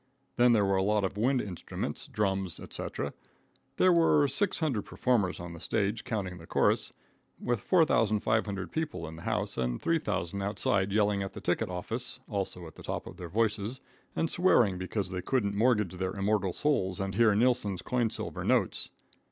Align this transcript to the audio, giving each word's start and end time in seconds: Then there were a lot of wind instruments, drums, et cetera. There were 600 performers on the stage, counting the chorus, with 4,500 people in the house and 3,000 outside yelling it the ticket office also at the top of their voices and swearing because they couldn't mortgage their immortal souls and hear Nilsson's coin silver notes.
Then 0.35 0.53
there 0.53 0.65
were 0.65 0.77
a 0.77 0.81
lot 0.81 1.03
of 1.03 1.15
wind 1.15 1.41
instruments, 1.43 2.07
drums, 2.07 2.59
et 2.59 2.73
cetera. 2.73 3.13
There 3.77 3.93
were 3.93 4.27
600 4.27 4.81
performers 4.81 5.39
on 5.39 5.53
the 5.53 5.59
stage, 5.59 6.03
counting 6.05 6.39
the 6.39 6.47
chorus, 6.47 6.91
with 7.39 7.61
4,500 7.61 8.71
people 8.71 9.07
in 9.07 9.15
the 9.17 9.25
house 9.25 9.59
and 9.59 9.79
3,000 9.79 10.41
outside 10.41 10.91
yelling 10.91 11.21
it 11.21 11.33
the 11.33 11.39
ticket 11.39 11.69
office 11.69 12.19
also 12.27 12.65
at 12.65 12.73
the 12.73 12.81
top 12.81 13.05
of 13.05 13.17
their 13.17 13.29
voices 13.29 13.79
and 14.15 14.27
swearing 14.31 14.79
because 14.79 15.11
they 15.11 15.21
couldn't 15.21 15.53
mortgage 15.53 15.93
their 15.95 16.15
immortal 16.15 16.51
souls 16.51 16.99
and 16.99 17.13
hear 17.13 17.35
Nilsson's 17.35 17.83
coin 17.83 18.09
silver 18.09 18.43
notes. 18.43 18.89